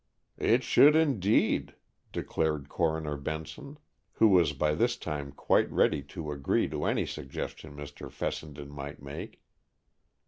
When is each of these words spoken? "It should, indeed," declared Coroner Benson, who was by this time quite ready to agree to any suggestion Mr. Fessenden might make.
"It 0.39 0.63
should, 0.63 0.95
indeed," 0.95 1.75
declared 2.11 2.69
Coroner 2.69 3.17
Benson, 3.17 3.77
who 4.13 4.29
was 4.29 4.51
by 4.51 4.73
this 4.73 4.97
time 4.97 5.31
quite 5.31 5.69
ready 5.71 6.01
to 6.01 6.31
agree 6.31 6.67
to 6.69 6.85
any 6.85 7.05
suggestion 7.05 7.75
Mr. 7.75 8.09
Fessenden 8.11 8.71
might 8.71 8.99
make. 8.99 9.43